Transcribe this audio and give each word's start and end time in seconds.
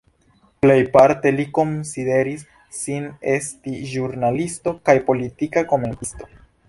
Plejparte 0.63 1.33
li 1.39 1.43
konsideris 1.57 2.41
sin 2.77 3.05
esti 3.35 3.75
ĵurnalisto 3.93 4.75
kaj 4.89 4.97
politika 5.11 5.65
komentisto. 5.75 6.31